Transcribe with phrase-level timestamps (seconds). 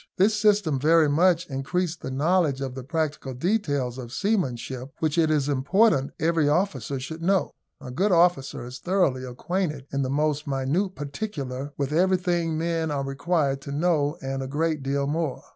[0.17, 5.29] This system very much increased the knowledge of the practical details of seamanship, which it
[5.29, 7.51] is important every officer should know.
[7.79, 13.03] A good officer is thoroughly acquainted in the most minute particular with everything men are
[13.05, 15.43] required to know, and a great deal more.